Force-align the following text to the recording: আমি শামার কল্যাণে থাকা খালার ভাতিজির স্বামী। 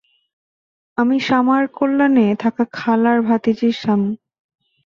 আমি 0.97 1.17
শামার 1.19 1.63
কল্যাণে 1.77 2.27
থাকা 2.39 2.63
খালার 2.73 3.19
ভাতিজির 3.21 3.75
স্বামী। 3.81 4.13